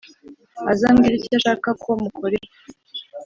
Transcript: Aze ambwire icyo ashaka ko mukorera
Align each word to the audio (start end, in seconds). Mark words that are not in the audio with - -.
Aze 0.69 0.83
ambwire 0.89 1.15
icyo 1.17 1.33
ashaka 1.39 1.69
ko 1.83 1.89
mukorera 2.01 2.49